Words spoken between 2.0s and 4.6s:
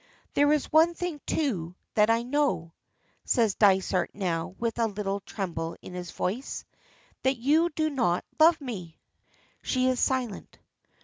I know," says Dysart now